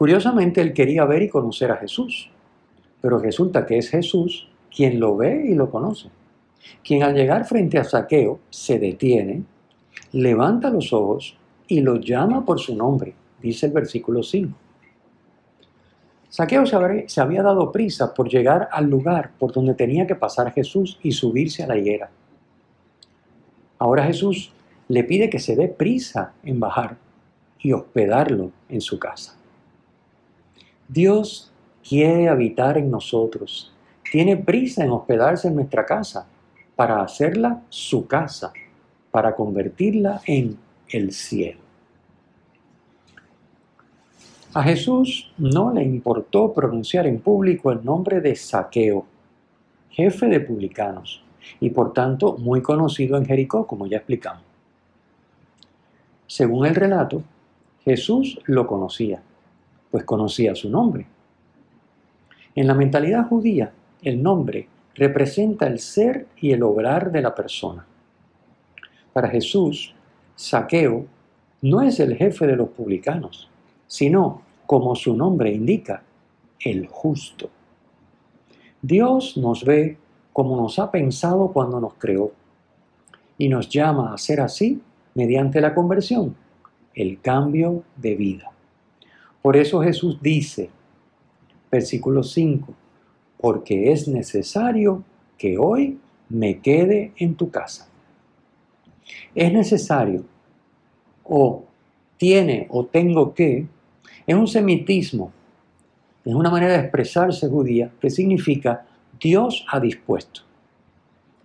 Curiosamente, 0.00 0.62
él 0.62 0.72
quería 0.72 1.04
ver 1.04 1.20
y 1.20 1.28
conocer 1.28 1.70
a 1.70 1.76
Jesús, 1.76 2.30
pero 3.02 3.18
resulta 3.18 3.66
que 3.66 3.76
es 3.76 3.90
Jesús 3.90 4.48
quien 4.74 4.98
lo 4.98 5.14
ve 5.14 5.44
y 5.46 5.54
lo 5.54 5.70
conoce. 5.70 6.08
Quien 6.82 7.02
al 7.02 7.14
llegar 7.14 7.44
frente 7.44 7.76
a 7.76 7.84
Saqueo 7.84 8.40
se 8.48 8.78
detiene, 8.78 9.42
levanta 10.12 10.70
los 10.70 10.94
ojos 10.94 11.36
y 11.68 11.82
lo 11.82 11.96
llama 11.96 12.46
por 12.46 12.58
su 12.60 12.74
nombre, 12.74 13.12
dice 13.42 13.66
el 13.66 13.72
versículo 13.72 14.22
5. 14.22 14.56
Saqueo 16.30 16.64
se 16.64 17.20
había 17.20 17.42
dado 17.42 17.70
prisa 17.70 18.14
por 18.14 18.30
llegar 18.30 18.70
al 18.72 18.88
lugar 18.88 19.32
por 19.38 19.52
donde 19.52 19.74
tenía 19.74 20.06
que 20.06 20.14
pasar 20.14 20.50
Jesús 20.54 20.98
y 21.02 21.12
subirse 21.12 21.62
a 21.62 21.66
la 21.66 21.76
higuera. 21.76 22.08
Ahora 23.78 24.04
Jesús 24.04 24.50
le 24.88 25.04
pide 25.04 25.28
que 25.28 25.40
se 25.40 25.56
dé 25.56 25.68
prisa 25.68 26.32
en 26.42 26.58
bajar 26.58 26.96
y 27.58 27.72
hospedarlo 27.72 28.50
en 28.70 28.80
su 28.80 28.98
casa. 28.98 29.36
Dios 30.92 31.52
quiere 31.88 32.28
habitar 32.28 32.76
en 32.76 32.90
nosotros, 32.90 33.72
tiene 34.10 34.36
prisa 34.36 34.82
en 34.84 34.90
hospedarse 34.90 35.46
en 35.46 35.54
nuestra 35.54 35.86
casa 35.86 36.26
para 36.74 37.00
hacerla 37.00 37.62
su 37.68 38.08
casa, 38.08 38.52
para 39.12 39.36
convertirla 39.36 40.20
en 40.26 40.58
el 40.88 41.12
cielo. 41.12 41.60
A 44.52 44.64
Jesús 44.64 45.30
no 45.38 45.72
le 45.72 45.84
importó 45.84 46.52
pronunciar 46.52 47.06
en 47.06 47.20
público 47.20 47.70
el 47.70 47.84
nombre 47.84 48.20
de 48.20 48.34
Saqueo, 48.34 49.06
jefe 49.90 50.26
de 50.26 50.40
publicanos, 50.40 51.22
y 51.60 51.70
por 51.70 51.92
tanto 51.92 52.36
muy 52.36 52.62
conocido 52.62 53.16
en 53.16 53.26
Jericó, 53.26 53.64
como 53.64 53.86
ya 53.86 53.98
explicamos. 53.98 54.42
Según 56.26 56.66
el 56.66 56.74
relato, 56.74 57.22
Jesús 57.84 58.40
lo 58.46 58.66
conocía, 58.66 59.22
pues 59.90 60.04
conocía 60.04 60.54
su 60.54 60.70
nombre. 60.70 61.06
En 62.54 62.66
la 62.66 62.74
mentalidad 62.74 63.28
judía, 63.28 63.72
el 64.02 64.22
nombre 64.22 64.68
representa 64.94 65.66
el 65.66 65.78
ser 65.78 66.26
y 66.40 66.52
el 66.52 66.62
obrar 66.62 67.10
de 67.12 67.22
la 67.22 67.34
persona. 67.34 67.86
Para 69.12 69.28
Jesús, 69.28 69.94
Saqueo 70.34 71.06
no 71.62 71.82
es 71.82 72.00
el 72.00 72.16
jefe 72.16 72.46
de 72.46 72.56
los 72.56 72.70
publicanos, 72.70 73.48
sino, 73.86 74.42
como 74.66 74.94
su 74.94 75.16
nombre 75.16 75.52
indica, 75.52 76.02
el 76.60 76.86
justo. 76.86 77.50
Dios 78.82 79.36
nos 79.36 79.64
ve 79.64 79.98
como 80.32 80.56
nos 80.56 80.78
ha 80.78 80.90
pensado 80.90 81.52
cuando 81.52 81.80
nos 81.80 81.94
creó. 81.94 82.32
y 83.36 83.48
nos 83.48 83.70
llama 83.70 84.12
a 84.12 84.18
ser 84.18 84.42
así 84.42 84.82
mediante 85.14 85.62
la 85.62 85.74
conversión, 85.74 86.36
el 86.94 87.22
cambio 87.22 87.84
de 87.96 88.14
vida. 88.14 88.52
Por 89.42 89.56
eso 89.56 89.80
Jesús 89.82 90.18
dice, 90.20 90.70
versículo 91.70 92.22
5, 92.22 92.74
porque 93.38 93.92
es 93.92 94.06
necesario 94.06 95.02
que 95.38 95.56
hoy 95.56 95.98
me 96.28 96.60
quede 96.60 97.12
en 97.16 97.34
tu 97.34 97.50
casa. 97.50 97.88
Es 99.34 99.52
necesario 99.52 100.24
o 101.24 101.64
tiene 102.16 102.66
o 102.70 102.84
tengo 102.84 103.32
que, 103.32 103.66
es 104.26 104.34
un 104.34 104.46
semitismo, 104.46 105.32
es 106.24 106.34
una 106.34 106.50
manera 106.50 106.74
de 106.74 106.80
expresarse 106.80 107.48
judía 107.48 107.90
que 107.98 108.10
significa 108.10 108.84
Dios 109.18 109.64
ha 109.70 109.80
dispuesto. 109.80 110.42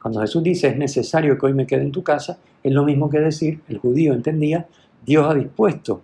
Cuando 0.01 0.19
Jesús 0.19 0.43
dice 0.43 0.67
es 0.67 0.77
necesario 0.77 1.37
que 1.37 1.45
hoy 1.45 1.53
me 1.53 1.65
quede 1.65 1.83
en 1.83 1.91
tu 1.91 2.03
casa, 2.03 2.39
es 2.61 2.73
lo 2.73 2.83
mismo 2.83 3.09
que 3.09 3.19
decir, 3.19 3.61
el 3.69 3.77
judío 3.77 4.13
entendía, 4.13 4.67
Dios 5.05 5.25
ha 5.29 5.33
dispuesto 5.33 6.01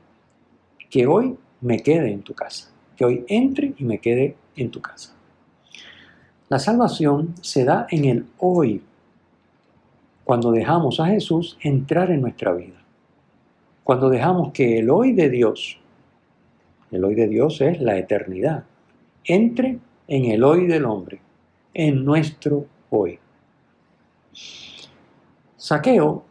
que 0.89 1.05
hoy 1.05 1.35
me 1.61 1.79
quede 1.79 2.11
en 2.11 2.23
tu 2.23 2.33
casa, 2.33 2.69
que 2.95 3.05
hoy 3.05 3.25
entre 3.27 3.73
y 3.77 3.83
me 3.83 3.99
quede 3.99 4.35
en 4.55 4.71
tu 4.71 4.81
casa. 4.81 5.15
La 6.49 6.59
salvación 6.59 7.35
se 7.41 7.63
da 7.63 7.87
en 7.89 8.05
el 8.05 8.25
hoy, 8.39 8.83
cuando 10.23 10.51
dejamos 10.51 10.99
a 10.99 11.07
Jesús 11.07 11.57
entrar 11.61 12.11
en 12.11 12.21
nuestra 12.21 12.53
vida. 12.53 12.81
Cuando 13.83 14.09
dejamos 14.09 14.51
que 14.51 14.79
el 14.79 14.89
hoy 14.89 15.13
de 15.13 15.29
Dios, 15.29 15.79
el 16.91 17.03
hoy 17.03 17.15
de 17.15 17.27
Dios 17.27 17.61
es 17.61 17.79
la 17.81 17.97
eternidad, 17.97 18.65
entre 19.23 19.79
en 20.07 20.25
el 20.25 20.43
hoy 20.43 20.67
del 20.67 20.85
hombre, 20.85 21.21
en 21.73 22.03
nuestro 22.03 22.65
hoy. 22.89 23.19
Saqueo 25.55 26.23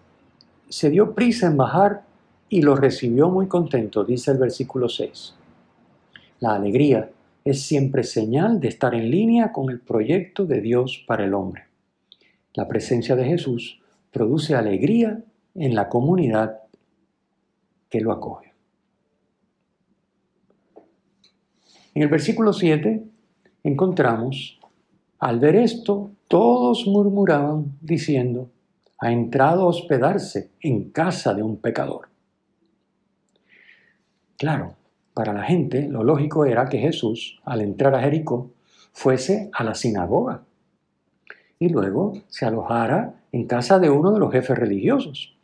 se 0.68 0.90
dio 0.90 1.14
prisa 1.14 1.46
en 1.46 1.56
bajar 1.56 2.02
y 2.50 2.62
lo 2.62 2.74
recibió 2.74 3.30
muy 3.30 3.46
contento, 3.46 4.04
dice 4.04 4.32
el 4.32 4.38
versículo 4.38 4.88
6. 4.88 5.34
La 6.40 6.54
alegría 6.54 7.08
es 7.44 7.62
siempre 7.62 8.02
señal 8.02 8.60
de 8.60 8.68
estar 8.68 8.92
en 8.92 9.08
línea 9.08 9.52
con 9.52 9.70
el 9.70 9.78
proyecto 9.78 10.44
de 10.44 10.60
Dios 10.60 11.04
para 11.06 11.24
el 11.24 11.32
hombre. 11.32 11.66
La 12.54 12.66
presencia 12.66 13.14
de 13.14 13.24
Jesús 13.24 13.80
produce 14.10 14.56
alegría 14.56 15.22
en 15.54 15.76
la 15.76 15.88
comunidad 15.88 16.58
que 17.88 18.00
lo 18.00 18.10
acoge. 18.10 18.52
En 21.94 22.02
el 22.02 22.08
versículo 22.08 22.52
7 22.52 23.04
encontramos, 23.62 24.58
al 25.20 25.38
ver 25.38 25.54
esto, 25.54 26.10
todos 26.26 26.84
murmuraban 26.88 27.76
diciendo, 27.80 28.50
ha 28.98 29.12
entrado 29.12 29.62
a 29.62 29.66
hospedarse 29.66 30.50
en 30.60 30.90
casa 30.90 31.32
de 31.32 31.42
un 31.44 31.56
pecador. 31.56 32.10
Claro, 34.40 34.74
para 35.12 35.34
la 35.34 35.42
gente 35.42 35.86
lo 35.86 36.02
lógico 36.02 36.46
era 36.46 36.64
que 36.64 36.78
Jesús, 36.78 37.42
al 37.44 37.60
entrar 37.60 37.94
a 37.94 38.00
Jericó, 38.00 38.52
fuese 38.90 39.50
a 39.52 39.62
la 39.62 39.74
sinagoga 39.74 40.44
y 41.58 41.68
luego 41.68 42.14
se 42.28 42.46
alojara 42.46 43.20
en 43.32 43.44
casa 43.46 43.78
de 43.78 43.90
uno 43.90 44.12
de 44.12 44.18
los 44.18 44.32
jefes 44.32 44.56
religiosos. 44.56 45.36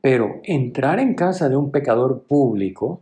Pero 0.00 0.40
entrar 0.42 0.98
en 0.98 1.14
casa 1.14 1.48
de 1.48 1.54
un 1.54 1.70
pecador 1.70 2.24
público 2.24 3.00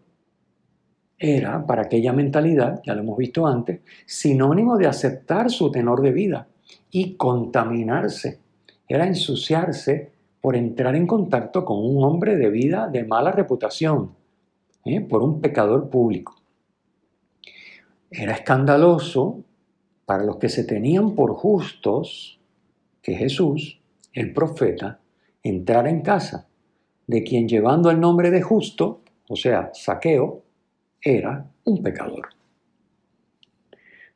era, 1.17 1.65
para 1.65 1.85
aquella 1.85 2.13
mentalidad, 2.13 2.83
ya 2.85 2.95
lo 2.95 3.01
hemos 3.01 3.17
visto 3.17 3.47
antes, 3.47 3.81
sinónimo 4.05 4.77
de 4.77 4.89
aceptar 4.89 5.51
su 5.51 5.71
tenor 5.71 6.03
de 6.03 6.13
vida 6.13 6.49
y 6.91 7.15
contaminarse. 7.15 8.41
Era 8.87 9.07
ensuciarse 9.07 10.13
por 10.43 10.55
entrar 10.55 10.95
en 10.97 11.07
contacto 11.07 11.65
con 11.65 11.79
un 11.79 12.05
hombre 12.05 12.37
de 12.37 12.51
vida 12.51 12.89
de 12.89 13.05
mala 13.05 13.33
reputación, 13.33 14.21
¿eh? 14.85 15.01
por 15.01 15.23
un 15.23 15.41
pecador 15.41 15.91
público. 15.91 16.37
Era 18.11 18.35
escandaloso 18.35 19.43
para 20.05 20.25
los 20.25 20.37
que 20.37 20.49
se 20.49 20.65
tenían 20.65 21.15
por 21.15 21.35
justos 21.35 22.41
que 23.01 23.15
Jesús, 23.15 23.81
el 24.13 24.33
profeta, 24.33 25.01
entrara 25.43 25.91
en 25.91 26.03
casa 26.03 26.49
de 27.07 27.23
quien 27.23 27.49
llevando 27.49 27.91
el 27.91 28.01
nombre 28.01 28.31
de 28.31 28.43
justo, 28.43 29.01
o 29.29 29.37
sea, 29.37 29.71
saqueo, 29.75 30.43
era 31.01 31.51
un 31.65 31.83
pecador. 31.83 32.29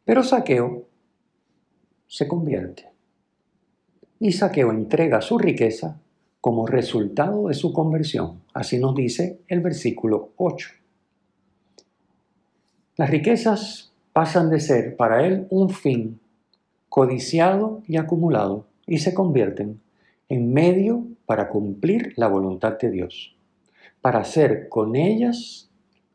Pero 0.04 0.22
saqueo 0.22 0.86
se 2.06 2.28
convierte 2.28 2.88
y 4.20 4.32
saqueo 4.32 4.70
entrega 4.70 5.20
su 5.20 5.38
riqueza 5.38 6.00
como 6.46 6.64
resultado 6.64 7.48
de 7.48 7.54
su 7.54 7.72
conversión. 7.72 8.40
Así 8.54 8.78
nos 8.78 8.94
dice 8.94 9.40
el 9.48 9.62
versículo 9.62 10.30
8. 10.36 10.68
Las 12.94 13.10
riquezas 13.10 13.92
pasan 14.12 14.48
de 14.48 14.60
ser 14.60 14.94
para 14.94 15.26
él 15.26 15.48
un 15.50 15.70
fin 15.70 16.20
codiciado 16.88 17.82
y 17.88 17.96
acumulado 17.96 18.68
y 18.86 18.98
se 18.98 19.12
convierten 19.12 19.80
en 20.28 20.52
medio 20.52 21.08
para 21.26 21.48
cumplir 21.48 22.12
la 22.14 22.28
voluntad 22.28 22.78
de 22.78 22.92
Dios, 22.92 23.36
para 24.00 24.20
hacer 24.20 24.68
con 24.68 24.94
ellas, 24.94 25.68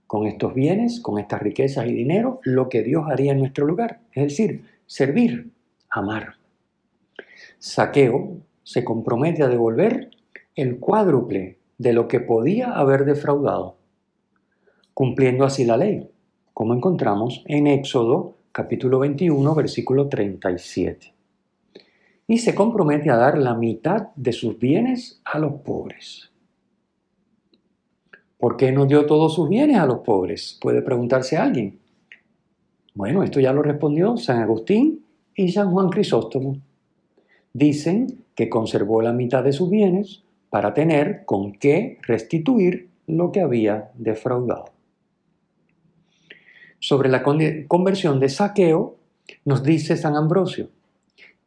con 0.07 0.27
estos 0.27 0.53
bienes, 0.53 1.01
con 1.01 1.19
estas 1.19 1.41
riquezas 1.41 1.87
y 1.87 1.93
dinero, 1.93 2.39
lo 2.43 2.69
que 2.69 2.83
Dios 2.83 3.03
haría 3.09 3.33
en 3.33 3.39
nuestro 3.39 3.65
lugar, 3.65 3.99
es 4.13 4.23
decir, 4.23 4.63
servir, 4.85 5.51
amar. 5.89 6.35
Saqueo 7.59 8.37
se 8.63 8.85
compromete 8.85 9.43
a 9.43 9.49
devolver 9.49 10.11
el 10.55 10.79
cuádruple 10.79 11.59
de 11.77 11.93
lo 11.93 12.07
que 12.07 12.19
podía 12.19 12.73
haber 12.73 13.05
defraudado, 13.05 13.77
cumpliendo 14.93 15.45
así 15.45 15.65
la 15.65 15.77
ley, 15.77 16.09
como 16.53 16.73
encontramos 16.73 17.43
en 17.47 17.67
Éxodo 17.67 18.35
capítulo 18.51 18.99
21, 18.99 19.55
versículo 19.55 20.09
37. 20.09 21.13
Y 22.27 22.37
se 22.39 22.53
compromete 22.53 23.09
a 23.09 23.15
dar 23.15 23.37
la 23.37 23.55
mitad 23.55 24.09
de 24.15 24.33
sus 24.33 24.59
bienes 24.59 25.21
a 25.23 25.39
los 25.39 25.61
pobres. 25.61 26.31
¿Por 28.37 28.57
qué 28.57 28.71
no 28.71 28.85
dio 28.85 29.05
todos 29.05 29.35
sus 29.35 29.47
bienes 29.47 29.77
a 29.77 29.85
los 29.85 29.99
pobres? 29.99 30.57
Puede 30.61 30.81
preguntarse 30.81 31.37
alguien. 31.37 31.79
Bueno, 32.93 33.23
esto 33.23 33.39
ya 33.39 33.53
lo 33.53 33.61
respondió 33.61 34.17
San 34.17 34.39
Agustín 34.39 35.05
y 35.33 35.51
San 35.51 35.71
Juan 35.71 35.89
Crisóstomo. 35.89 36.57
Dicen 37.53 38.25
que 38.35 38.49
conservó 38.49 39.01
la 39.01 39.13
mitad 39.13 39.43
de 39.43 39.53
sus 39.53 39.69
bienes 39.69 40.23
para 40.51 40.73
tener 40.73 41.23
con 41.25 41.53
qué 41.53 41.97
restituir 42.03 42.89
lo 43.07 43.31
que 43.31 43.39
había 43.39 43.89
defraudado. 43.95 44.65
Sobre 46.77 47.09
la 47.09 47.23
conversión 47.23 48.19
de 48.19 48.29
saqueo, 48.29 48.97
nos 49.45 49.63
dice 49.63 49.95
San 49.95 50.15
Ambrosio, 50.15 50.69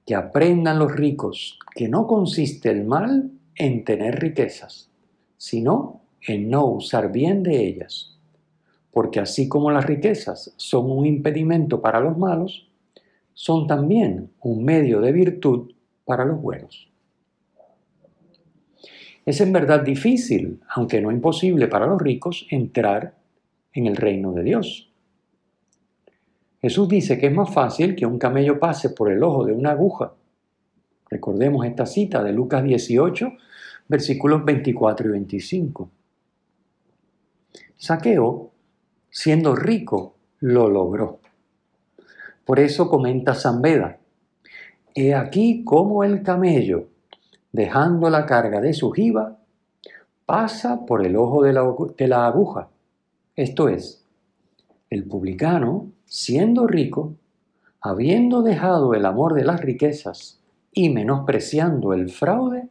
que 0.07 0.15
aprendan 0.15 0.79
los 0.79 0.93
ricos 0.97 1.59
que 1.75 1.87
no 1.87 2.07
consiste 2.07 2.71
el 2.71 2.85
mal 2.85 3.31
en 3.57 3.85
tener 3.85 4.21
riquezas, 4.21 4.91
sino 5.37 6.01
en 6.27 6.49
no 6.49 6.65
usar 6.67 7.13
bien 7.13 7.43
de 7.43 7.63
ellas, 7.67 8.17
porque 8.91 9.21
así 9.21 9.49
como 9.49 9.71
las 9.71 9.85
riquezas 9.85 10.55
son 10.57 10.91
un 10.91 11.05
impedimento 11.05 11.83
para 11.83 12.01
los 12.01 12.17
malos, 12.17 12.69
son 13.35 13.67
también 13.67 14.31
un 14.41 14.65
medio 14.65 15.01
de 15.03 15.13
virtud 15.13 15.73
para 16.07 16.25
los 16.25 16.41
buenos. 16.41 16.94
Es 19.25 19.41
en 19.41 19.53
verdad 19.53 19.83
difícil, 19.83 20.61
aunque 20.69 21.01
no 21.01 21.11
imposible 21.11 21.67
para 21.69 21.87
los 21.87 22.01
ricos, 22.01 22.47
entrar 22.51 23.15
en 23.73 23.87
el 23.87 23.97
reino 23.97 24.33
de 24.33 24.43
Dios. 24.43 24.91
Jesús 26.61 26.89
dice 26.89 27.19
que 27.19 27.27
es 27.27 27.35
más 27.35 27.53
fácil 27.53 27.95
que 27.95 28.07
un 28.07 28.19
camello 28.19 28.59
pase 28.59 28.91
por 28.91 29.11
el 29.11 29.23
ojo 29.23 29.45
de 29.45 29.53
una 29.53 29.73
aguja. 29.73 30.15
Recordemos 31.11 31.67
esta 31.67 31.87
cita 31.87 32.23
de 32.23 32.33
Lucas 32.33 32.65
18, 32.65 33.33
versículos 33.89 34.45
24 34.45 35.09
y 35.09 35.13
25. 35.13 35.91
Saqueo, 37.77 38.51
siendo 39.11 39.55
rico, 39.55 40.17
lo 40.41 40.69
logró. 40.69 41.21
Por 42.45 42.61
eso 42.61 42.89
comenta 42.89 43.35
San 43.35 43.63
Beda, 43.63 43.99
he 44.95 45.15
aquí 45.15 45.65
cómo 45.65 46.05
el 46.05 46.23
camello, 46.23 46.89
dejando 47.55 48.11
la 48.11 48.27
carga 48.27 48.61
de 48.61 48.73
su 48.73 48.91
jiba, 48.91 49.39
pasa 50.27 50.85
por 50.87 51.07
el 51.07 51.15
ojo 51.15 51.45
de 51.45 52.09
la, 52.09 52.27
aguja. 52.27 52.69
Esto 53.37 53.69
es, 53.69 54.05
el 54.91 55.05
publicano, 55.05 55.93
siendo 56.05 56.67
rico, 56.67 57.15
habiendo 57.81 58.43
dejado 58.43 58.93
el 58.95 59.07
amor 59.07 59.35
de 59.35 59.45
las 59.45 59.61
riquezas 59.61 60.41
y 60.73 60.89
menospreciando 60.89 61.93
el 61.93 62.11
fraude, 62.11 62.71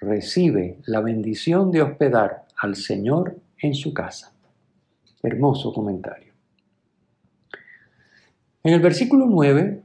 recibe 0.00 0.78
la 0.86 1.00
bendición 1.00 1.70
de 1.70 1.82
hospedar 1.82 2.46
al 2.56 2.76
Señor 2.76 3.36
en 3.58 3.74
su 3.74 3.92
casa. 3.92 4.32
Hermoso 5.22 5.70
comentario. 5.74 6.32
En 8.62 8.72
el 8.72 8.80
versículo 8.80 9.26
9, 9.26 9.82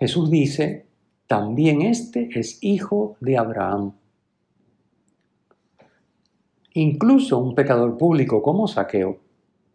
Jesús 0.00 0.28
dice, 0.32 0.83
también 1.34 1.82
este 1.82 2.28
es 2.38 2.62
hijo 2.62 3.16
de 3.18 3.36
Abraham. 3.36 3.94
Incluso 6.74 7.38
un 7.38 7.56
pecador 7.56 7.98
público 7.98 8.40
como 8.40 8.68
Saqueo, 8.68 9.18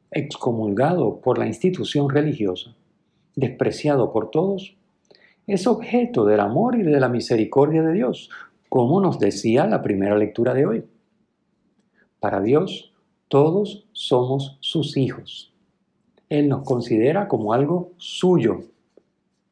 excomulgado 0.10 1.19
por 1.19 1.38
la 1.38 1.48
institución 1.48 2.10
religiosa, 2.10 2.78
despreciado 3.36 4.13
por 4.13 4.32
todos, 4.32 4.78
es 5.48 5.67
objeto 5.67 6.24
del 6.24 6.39
amor 6.39 6.78
y 6.78 6.84
de 6.84 6.98
la 6.98 7.10
misericordia 7.10 7.84
de 7.84 7.91
Dios, 7.91 8.30
como 8.69 9.02
nos 9.02 9.19
decía 9.19 9.67
la 9.67 9.82
primera 9.82 10.17
lectura 10.17 10.54
de 10.54 10.65
hoy. 10.65 10.86
Para 12.22 12.39
Dios, 12.39 12.93
todos 13.28 13.86
somos 13.91 14.58
sus 14.62 14.95
hijos. 14.95 15.54
Él 16.30 16.48
nos 16.48 16.63
considera 16.63 17.28
como 17.28 17.52
algo 17.52 17.91
suyo, 17.98 18.62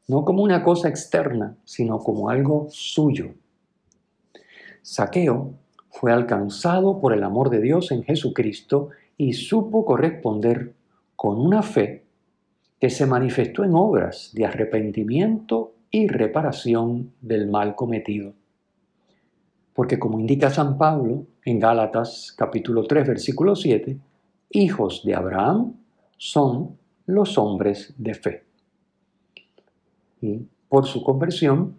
no 0.08 0.24
como 0.24 0.44
una 0.44 0.64
cosa 0.64 0.88
externa, 0.88 1.58
sino 1.66 2.00
como 2.00 2.30
algo 2.30 2.68
suyo. 2.70 3.34
Saqueo 4.82 5.54
fue 5.90 6.14
alcanzado 6.14 7.00
por 7.00 7.14
el 7.14 7.24
amor 7.24 7.50
de 7.50 7.62
Dios 7.62 7.92
en 7.92 8.04
Jesucristo 8.04 8.90
y 9.18 9.34
supo 9.34 9.84
corresponder 9.84 10.74
con 11.16 11.40
una 11.40 11.62
fe 11.62 12.06
que 12.80 12.90
se 12.90 13.06
manifestó 13.06 13.64
en 13.64 13.74
obras 13.74 14.32
de 14.34 14.46
arrepentimiento 14.46 15.74
y 15.92 16.08
reparación 16.08 17.12
del 17.22 17.48
mal 17.48 17.76
cometido. 17.76 18.34
Porque 19.74 20.00
como 20.00 20.20
indica 20.20 20.50
San 20.50 20.78
Pablo 20.78 21.26
en 21.44 21.60
Gálatas 21.60 22.34
capítulo 22.38 22.84
3 22.84 23.08
versículo 23.08 23.56
7, 23.56 23.98
hijos 24.52 25.04
de 25.04 25.16
Abraham 25.16 25.74
son 26.18 26.78
los 27.06 27.38
hombres 27.38 27.94
de 27.98 28.14
fe. 28.14 28.47
Y 30.22 30.48
por 30.70 30.86
su 30.86 31.04
conversión, 31.04 31.76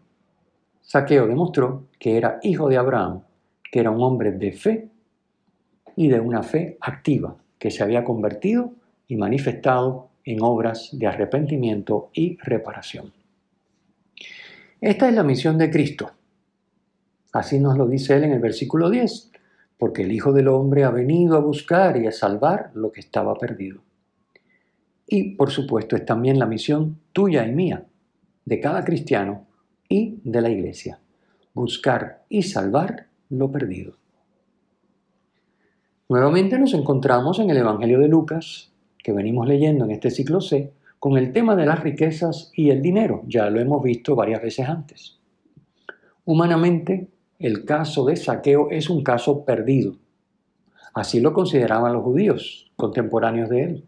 Saqueo 0.80 1.26
demostró 1.26 1.84
que 1.98 2.16
era 2.16 2.38
hijo 2.42 2.68
de 2.68 2.76
Abraham 2.76 3.22
que 3.70 3.80
era 3.80 3.90
un 3.90 4.02
hombre 4.02 4.32
de 4.32 4.52
fe 4.52 4.88
y 5.96 6.08
de 6.08 6.20
una 6.20 6.42
fe 6.42 6.78
activa, 6.80 7.36
que 7.58 7.70
se 7.70 7.82
había 7.82 8.04
convertido 8.04 8.72
y 9.06 9.16
manifestado 9.16 10.10
en 10.24 10.42
obras 10.42 10.90
de 10.92 11.06
arrepentimiento 11.06 12.10
y 12.12 12.38
reparación. 12.38 13.12
Esta 14.80 15.08
es 15.08 15.14
la 15.14 15.24
misión 15.24 15.58
de 15.58 15.70
Cristo. 15.70 16.12
Así 17.32 17.58
nos 17.58 17.76
lo 17.76 17.86
dice 17.86 18.16
él 18.16 18.24
en 18.24 18.32
el 18.32 18.40
versículo 18.40 18.90
10, 18.90 19.32
porque 19.76 20.02
el 20.02 20.12
Hijo 20.12 20.32
del 20.32 20.48
Hombre 20.48 20.84
ha 20.84 20.90
venido 20.90 21.36
a 21.36 21.40
buscar 21.40 21.96
y 21.96 22.06
a 22.06 22.12
salvar 22.12 22.70
lo 22.74 22.92
que 22.92 23.00
estaba 23.00 23.34
perdido. 23.34 23.80
Y 25.06 25.34
por 25.36 25.50
supuesto 25.50 25.96
es 25.96 26.04
también 26.04 26.38
la 26.38 26.46
misión 26.46 27.00
tuya 27.12 27.46
y 27.46 27.52
mía, 27.52 27.84
de 28.48 28.60
cada 28.60 28.82
cristiano 28.82 29.44
y 29.90 30.20
de 30.24 30.40
la 30.40 30.48
iglesia, 30.48 30.98
buscar 31.52 32.24
y 32.30 32.42
salvar 32.42 33.08
lo 33.28 33.52
perdido. 33.52 33.96
Nuevamente 36.08 36.58
nos 36.58 36.72
encontramos 36.72 37.38
en 37.40 37.50
el 37.50 37.58
Evangelio 37.58 37.98
de 37.98 38.08
Lucas, 38.08 38.72
que 39.04 39.12
venimos 39.12 39.46
leyendo 39.46 39.84
en 39.84 39.90
este 39.90 40.10
ciclo 40.10 40.40
C, 40.40 40.72
con 40.98 41.18
el 41.18 41.34
tema 41.34 41.56
de 41.56 41.66
las 41.66 41.80
riquezas 41.80 42.50
y 42.54 42.70
el 42.70 42.80
dinero. 42.80 43.22
Ya 43.26 43.50
lo 43.50 43.60
hemos 43.60 43.82
visto 43.82 44.16
varias 44.16 44.40
veces 44.40 44.66
antes. 44.66 45.18
Humanamente, 46.24 47.08
el 47.38 47.66
caso 47.66 48.06
de 48.06 48.16
saqueo 48.16 48.70
es 48.70 48.88
un 48.88 49.02
caso 49.02 49.44
perdido. 49.44 49.96
Así 50.94 51.20
lo 51.20 51.34
consideraban 51.34 51.92
los 51.92 52.02
judíos 52.02 52.72
contemporáneos 52.76 53.50
de 53.50 53.62
él. 53.62 53.84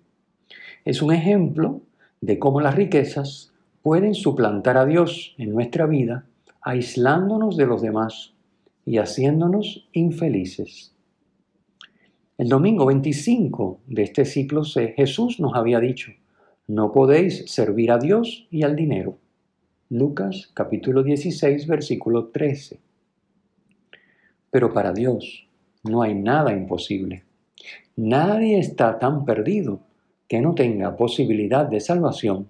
Es 0.85 1.01
un 1.01 1.15
ejemplo 1.15 1.81
de 2.21 2.39
cómo 2.39 2.61
las 2.61 2.75
riquezas 2.75 3.50
pueden 3.83 4.15
suplantar 4.15 4.77
a 4.77 4.85
Dios 4.85 5.35
en 5.39 5.51
nuestra 5.51 5.87
vida, 5.87 6.27
aislándonos 6.61 7.57
de 7.57 7.67
los 7.67 7.81
demás 7.81 8.35
y 8.85 8.99
haciéndonos 8.99 9.89
infelices. 9.93 10.95
El 12.37 12.49
domingo 12.49 12.87
25 12.87 13.81
de 13.87 14.03
este 14.03 14.25
ciclo 14.25 14.65
C, 14.65 14.95
Jesús 14.97 15.41
nos 15.41 15.55
había 15.55 15.81
dicho, 15.81 16.13
no 16.67 16.93
podéis 16.93 17.51
servir 17.51 17.91
a 17.91 17.99
Dios 17.99 18.47
y 18.51 18.63
al 18.63 18.77
dinero. 18.77 19.19
Lucas 19.89 20.51
capítulo 20.55 21.03
16, 21.03 21.67
versículo 21.67 22.29
13. 22.29 22.79
Pero 24.51 24.73
para 24.73 24.93
Dios 24.93 25.49
no 25.83 26.03
hay 26.03 26.15
nada 26.15 26.53
imposible. 26.53 27.25
Nadie 27.97 28.59
está 28.59 28.99
tan 28.99 29.25
perdido 29.25 29.81
que 30.29 30.41
no 30.41 30.55
tenga 30.55 30.97
posibilidad 30.97 31.67
de 31.67 31.81
salvación 31.81 32.49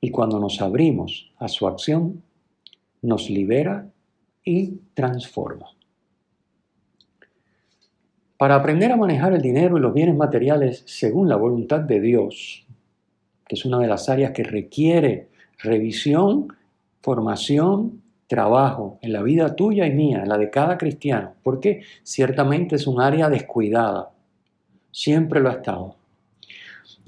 y 0.00 0.10
cuando 0.10 0.38
nos 0.38 0.60
abrimos 0.60 1.32
a 1.38 1.48
su 1.48 1.66
acción, 1.66 2.22
nos 3.02 3.30
libera 3.30 3.88
y 4.44 4.80
transforma. 4.94 5.66
Para 8.36 8.54
aprender 8.54 8.92
a 8.92 8.96
manejar 8.96 9.32
el 9.32 9.42
dinero 9.42 9.76
y 9.76 9.80
los 9.80 9.92
bienes 9.92 10.16
materiales 10.16 10.84
según 10.86 11.28
la 11.28 11.36
voluntad 11.36 11.80
de 11.80 12.00
Dios, 12.00 12.66
que 13.46 13.56
es 13.56 13.64
una 13.64 13.78
de 13.78 13.88
las 13.88 14.08
áreas 14.08 14.30
que 14.30 14.44
requiere 14.44 15.28
revisión, 15.58 16.48
formación, 17.00 18.02
trabajo 18.28 18.98
en 19.02 19.12
la 19.12 19.22
vida 19.22 19.56
tuya 19.56 19.86
y 19.86 19.92
mía, 19.92 20.22
en 20.22 20.28
la 20.28 20.38
de 20.38 20.50
cada 20.50 20.78
cristiano, 20.78 21.34
porque 21.42 21.82
ciertamente 22.04 22.76
es 22.76 22.86
un 22.86 23.00
área 23.00 23.28
descuidada, 23.28 24.10
siempre 24.92 25.40
lo 25.40 25.48
ha 25.48 25.54
estado. 25.54 25.97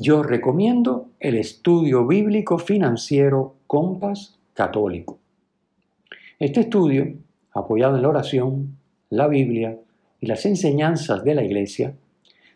Yo 0.02 0.22
recomiendo 0.22 1.10
el 1.20 1.36
estudio 1.36 2.06
bíblico 2.06 2.56
financiero 2.56 3.56
Compas 3.66 4.38
Católico. 4.54 5.18
Este 6.38 6.60
estudio 6.60 7.18
apoyado 7.52 7.96
en 7.96 8.02
la 8.02 8.08
oración, 8.08 8.78
la 9.10 9.28
Biblia 9.28 9.78
y 10.18 10.24
las 10.24 10.46
enseñanzas 10.46 11.22
de 11.22 11.34
la 11.34 11.44
Iglesia, 11.44 11.92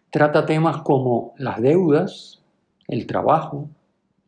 trata 0.09 0.46
temas 0.46 0.78
como 0.78 1.35
las 1.37 1.61
deudas, 1.61 2.42
el 2.88 3.07
trabajo, 3.07 3.68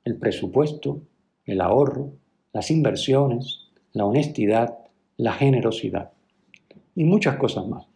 el 0.04 0.16
presupuesto, 0.16 1.00
el 1.46 1.62
ahorro, 1.62 2.10
las 2.52 2.70
inversiones, 2.70 3.70
la 3.94 4.04
honestidad, 4.04 4.76
la 5.16 5.32
generosidad 5.32 6.10
y 6.94 7.04
muchas 7.04 7.36
cosas 7.36 7.66
más. 7.66 7.86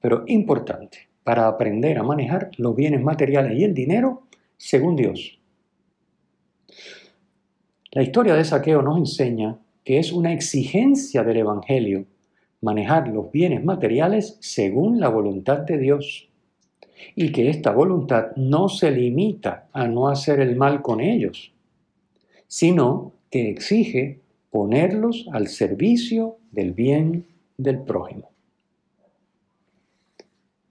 Pero 0.00 0.22
importante 0.28 1.08
para 1.24 1.48
aprender 1.48 1.98
a 1.98 2.04
manejar 2.04 2.52
los 2.58 2.76
bienes 2.76 3.02
materiales 3.02 3.58
y 3.58 3.64
el 3.64 3.74
dinero 3.74 4.22
según 4.62 4.94
Dios. 4.94 5.40
La 7.90 8.04
historia 8.04 8.36
de 8.36 8.44
saqueo 8.44 8.80
nos 8.80 8.96
enseña 8.96 9.58
que 9.82 9.98
es 9.98 10.12
una 10.12 10.32
exigencia 10.32 11.24
del 11.24 11.38
Evangelio 11.38 12.06
manejar 12.60 13.08
los 13.08 13.32
bienes 13.32 13.64
materiales 13.64 14.38
según 14.40 15.00
la 15.00 15.08
voluntad 15.08 15.58
de 15.58 15.78
Dios 15.78 16.28
y 17.16 17.32
que 17.32 17.50
esta 17.50 17.72
voluntad 17.72 18.36
no 18.36 18.68
se 18.68 18.92
limita 18.92 19.68
a 19.72 19.88
no 19.88 20.08
hacer 20.08 20.38
el 20.38 20.54
mal 20.54 20.80
con 20.80 21.00
ellos, 21.00 21.52
sino 22.46 23.14
que 23.30 23.50
exige 23.50 24.20
ponerlos 24.50 25.26
al 25.32 25.48
servicio 25.48 26.38
del 26.52 26.72
bien 26.72 27.26
del 27.56 27.80
prójimo. 27.80 28.30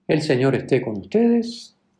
El 0.08 0.22
Señor 0.22 0.54
esté 0.54 0.80
con 0.80 0.96
ustedes 0.96 1.76